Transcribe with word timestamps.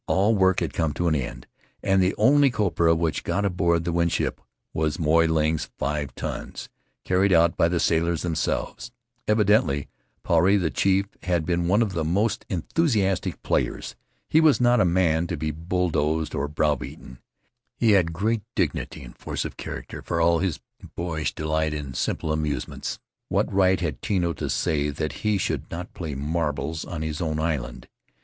All 0.07 0.33
work 0.33 0.57
came 0.57 0.93
to 0.93 1.07
an 1.07 1.13
end, 1.13 1.45
and 1.83 2.01
the 2.01 2.15
only 2.17 2.49
copra 2.49 2.95
which 2.95 3.23
got 3.23 3.45
aboard 3.45 3.83
the 3.83 3.91
Winship 3.91 4.41
was 4.73 4.97
Moy 4.97 5.27
Ling's 5.27 5.69
five 5.77 6.15
tons, 6.15 6.69
carried 7.05 7.31
out 7.31 7.55
by 7.55 7.67
the 7.67 7.79
sailors 7.79 8.23
themselves. 8.23 8.91
Evi 9.27 9.43
dently 9.45 9.87
Puarei, 10.25 10.59
the 10.59 10.71
chief, 10.71 11.05
had 11.21 11.45
been 11.45 11.67
one 11.67 11.83
of 11.83 11.93
the 11.93 12.03
most 12.03 12.47
enthusiastic 12.49 13.43
players. 13.43 13.95
He 14.27 14.41
was 14.41 14.59
not 14.59 14.79
a 14.81 14.85
man 14.85 15.27
to 15.27 15.37
be 15.37 15.51
bull 15.51 15.91
dozed 15.91 16.33
or 16.33 16.47
browbeaten. 16.47 17.19
He 17.77 17.91
had 17.91 18.11
great 18.11 18.41
dignity 18.55 19.03
and 19.03 19.15
force 19.15 19.45
of 19.45 19.55
character, 19.55 20.01
for 20.01 20.19
all 20.19 20.39
his 20.39 20.59
boyish 20.95 21.35
delight 21.35 21.75
in 21.75 21.93
simple 21.93 22.31
amuse 22.33 22.67
ments. 22.67 22.97
What 23.29 23.53
right 23.53 23.79
had 23.79 24.01
Tino 24.01 24.33
to 24.33 24.49
say 24.49 24.89
that 24.89 25.17
he 25.21 25.37
should 25.37 25.69
not 25.69 25.93
play 25.93 26.15
marbles 26.15 26.85
on 26.85 27.03
his 27.03 27.21
own 27.21 27.39
island? 27.39 27.87